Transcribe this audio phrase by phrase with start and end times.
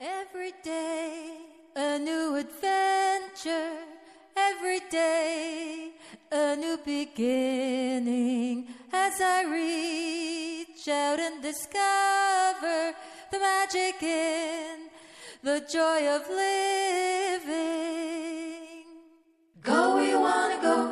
[0.00, 1.38] Every day
[1.76, 3.78] a new adventure,
[4.36, 5.92] every day
[6.30, 8.66] a new beginning.
[8.92, 12.94] As I reach out and discover
[13.30, 14.90] the magic in
[15.42, 17.64] the joy of living.
[19.62, 20.90] Go where you wanna go.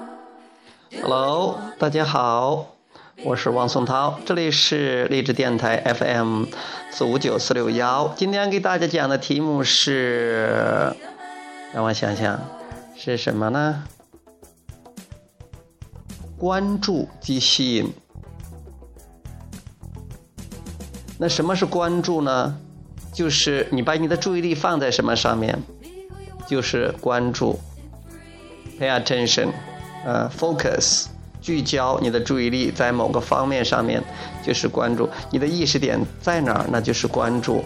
[0.91, 2.76] Hello，大家好，
[3.24, 6.46] 我是王松涛，这里是励志电台 FM
[6.92, 8.14] 四五九四六幺。
[8.16, 10.94] 今天给大家讲的题目是，
[11.74, 12.40] 让我想想
[12.96, 13.84] 是什么呢？
[16.38, 17.92] 关注即吸引。
[21.18, 22.56] 那什么是关注呢？
[23.12, 25.60] 就是你把你的注意力放在什么上面，
[26.46, 27.60] 就是关注
[28.80, 29.50] ，pay attention，
[30.06, 31.08] 呃，focus，
[31.48, 34.04] 聚焦你的注意力在某个方面上面，
[34.46, 35.10] 就是关注。
[35.32, 37.64] 你的意识点在哪儿，那就是关注。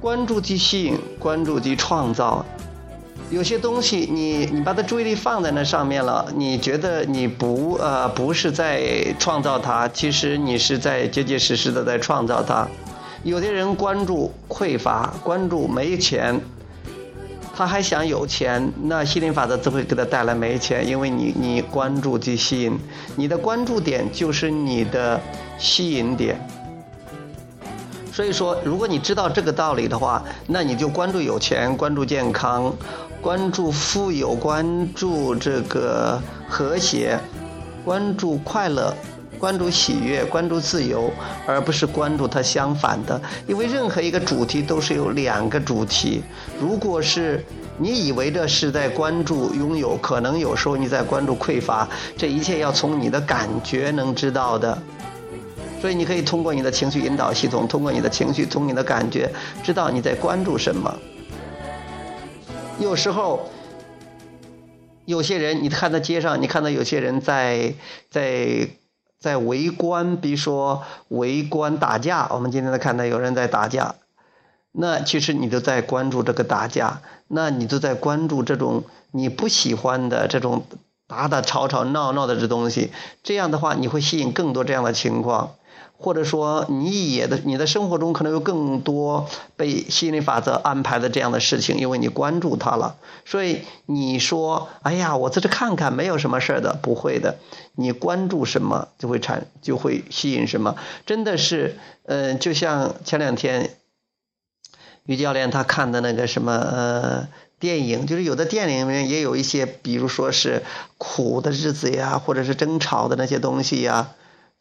[0.00, 2.46] 关注即吸引，关注即创造。
[3.28, 12.68] 有些东西你你把它注意力放在那上面了，你觉得你不呃不是在创造它，其实你是在结结实实的在创造它。
[13.24, 16.40] 有的人关注匮乏，关注没钱，
[17.54, 22.78] 他还想有钱，那吸引力法则只会给他带来没钱，因为你你关注即吸引，
[23.14, 25.20] 你的关注点就是你的
[25.58, 26.40] 吸引点。
[28.10, 32.70] 所以说，如果你知道这个道理的话，那你就关注有钱，关注健康，
[33.20, 37.18] 关注富有，关注这个和谐，
[37.84, 38.94] 关注快乐，
[39.42, 41.10] 关注喜悦，关注自由，
[41.44, 43.20] 而不是关注它相反的。
[43.48, 46.22] 因为任何一个主题都是有两个主题。
[46.60, 47.44] 如果是
[47.76, 51.88] 你以为这是在关注拥有，可能有时候你在关注匮乏。
[52.16, 54.80] 这一切要从你的感觉能知道的。
[55.80, 59.28] 所以你可以通过你的情绪引导系统，通过你的情绪，从你的感觉，
[59.60, 60.96] 知道你在关注什么。
[62.78, 63.50] 有时候，
[65.04, 67.74] 有些人你看到街上，你看到有些人在
[68.08, 68.68] 在
[69.22, 72.26] 在围观，比如说围观打架。
[72.30, 73.94] 我们今天在看到有人在打架，
[74.72, 78.82] 那其实你都在关注这个打架，那你都在关注这种
[79.12, 80.64] 你不喜欢的这种
[81.06, 82.90] 打打吵吵闹闹的这东西。
[83.22, 85.54] 这样的话，你会吸引更多这样的情况。
[86.02, 92.96] 或者说，你也的你的生活中可能有更多被吸引力法则安排的这样的事情，因为你关注它了。
[93.24, 97.36] 所以你说，哎呀，我在这看看，没有什么事儿的，不会的。
[97.76, 100.74] 你关注什么，就会产就会吸引什么。
[101.06, 103.70] 真的是，嗯，就像前两天
[105.06, 107.28] 于教练他看的那个什么呃
[107.60, 110.64] 电影，就是有的电影里面也有一些，比如说是
[110.98, 114.10] 苦的日子呀，或者是争吵的那些东西呀。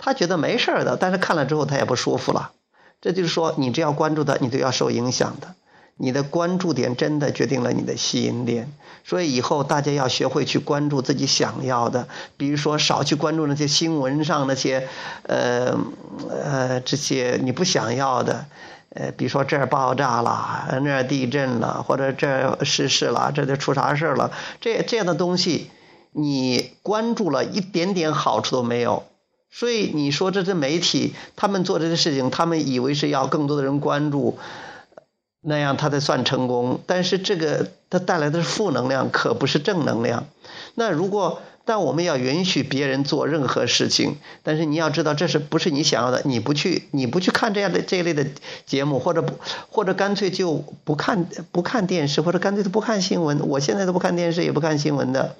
[0.03, 2.51] 他觉得没事的，但是看了之后他也不舒服了。
[3.01, 5.53] 这就是说，你只要关注的，你都要受影响的。
[5.97, 8.71] 你的关注点真的决定了你的吸引点。
[9.03, 12.07] 所以以后大家要学会去关注自己想要的，
[12.37, 14.87] 比如说少去关注那些新闻上那些，
[15.23, 15.77] 呃
[16.29, 18.45] 呃这些你不想要的，
[18.95, 24.31] 呃比如说这儿爆炸了，那儿地震了，或者这儿失事了，这就出啥事了？
[24.59, 25.69] 这这样的东西，
[26.11, 29.03] 你关注了一点点好处都没有。
[29.53, 34.37] 所以你说这些媒体他们做这些事情，他们以为是要更多的人关注，
[35.41, 36.79] 那样他才算成功。
[36.87, 40.25] 但是这个它带来的是负能量，可不是正能量。
[40.75, 46.21] 那如果但我们要允许别人做任何事情，但是你要知道这是不是你想要的？
[46.23, 48.25] 你不去你不去看这样的这一类的
[48.65, 49.33] 节目，或者不
[49.69, 53.41] 或者干脆就不看不看电视，或者干脆都不看新闻。
[53.47, 55.35] 我现在都不看电视，也不看新闻的，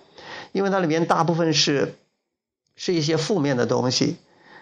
[0.52, 1.96] 因为它里面大部分是。
[2.76, 4.18] 是一些负面的东西，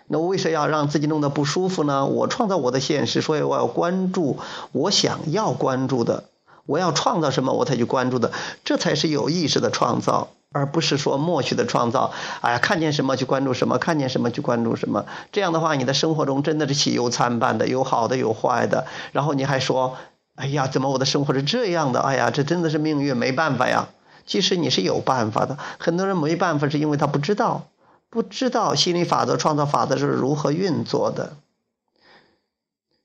[0.08, 2.06] 那我为什么要让自己弄得不舒服呢？
[2.06, 4.38] 我创造我的现实，所以我要关注
[4.72, 6.25] 我想要关注的，
[6.66, 8.31] 我要创造什么我才去关注的，
[8.66, 12.12] 这才是有意识的创造，而不是说默许的创造。
[12.42, 18.88] 哎呀，看见什么去关注什么，看见什么去关注什么，这样的话，你的生活中真的是喜忧参半的，有好的有坏的。
[19.12, 19.98] 然后你还说，
[20.36, 22.00] 哎呀，怎么我的生活是这样的？
[22.01, 23.89] 哎呀，这真的是命运，没办法呀。
[24.25, 27.68] 其实你是有办法的，很多人没办法是因为他不知道。
[28.09, 31.38] 不知道心理法则、创造法则是如何运作的，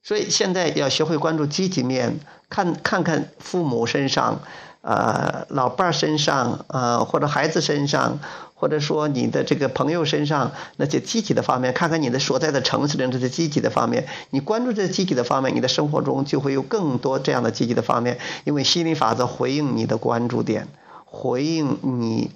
[0.03, 4.41] 所以现在要学会关注积极面，看看看父母身上、
[4.81, 8.19] 呃老伴儿身上、呃或者孩子身上，
[8.55, 20.69] 或者说你的这个朋友身上那些积极的方面，看看你的所在的城市的这些积极的方面，你关注这积极的方面，你的生活中就会有更多这样的积极的方面，因为心理法则回应你的关注点，
[21.05, 22.31] 回应你。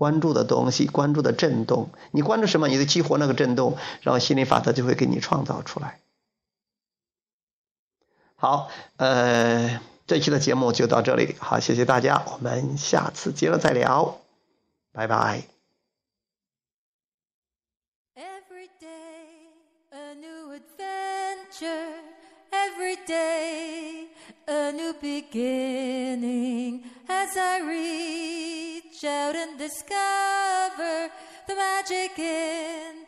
[0.00, 6.00] 关注的东西，关注的震动，你关注什么，你就激活那个震动，然后心理法则就会给你创造出来。
[8.34, 14.16] 好，呃，这期的节目就到这里，好，谢谢大家，我们下次接着再聊，
[14.90, 15.42] 拜拜。
[18.16, 19.50] Every day,
[19.90, 21.92] a new adventure.
[22.50, 24.08] Every day,
[24.46, 26.84] a new beginning.
[27.06, 28.69] As I read.
[29.04, 31.10] Out and discover
[31.46, 33.06] the magic in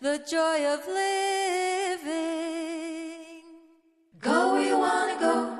[0.00, 2.12] the joy of living.
[4.20, 5.58] Go where you wanna go.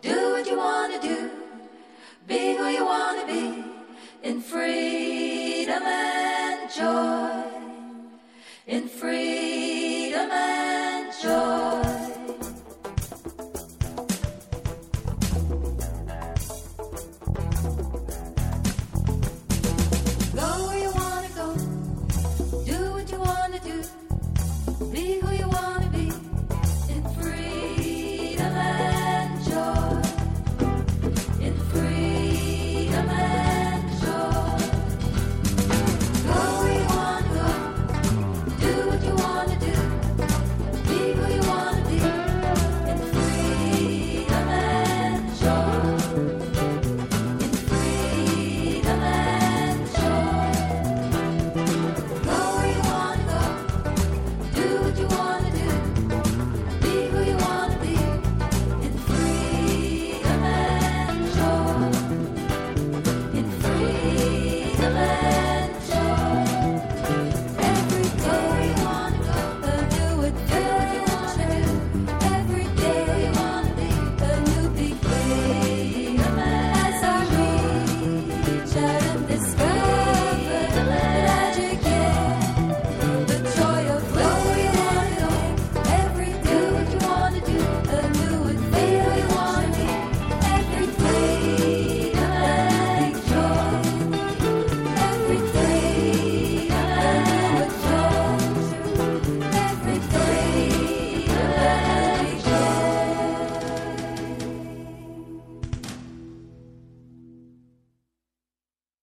[0.00, 1.30] Do what you wanna do.
[2.26, 3.64] Be who you wanna be.
[4.22, 7.54] In freedom and joy
[8.66, 9.43] in freedom.